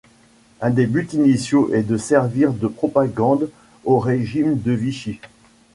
[0.61, 3.51] Un des buts initiaux est de servir de propagande
[3.85, 5.19] au régime de Vichy.